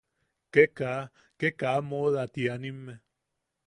Ke 0.53 0.63
kaa, 0.77 1.01
ke 1.39 1.47
kaa 1.59 1.79
mooda 1.89 2.23
tianimme. 2.33 2.93